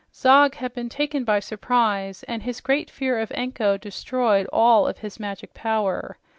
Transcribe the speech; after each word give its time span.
Zog 0.11 0.55
had 0.55 0.73
been 0.73 0.89
taken 0.89 1.23
by 1.23 1.39
surprise, 1.39 2.23
and 2.23 2.41
his 2.41 2.59
great 2.59 2.89
fear 2.89 3.19
of 3.19 3.31
Anko 3.33 3.77
destroyed 3.77 4.47
all 4.51 4.87
of 4.87 4.97
his 4.97 5.19
magic 5.19 5.53
power. 5.53 6.17